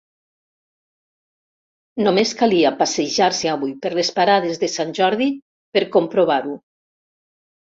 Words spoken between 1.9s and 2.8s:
Només calia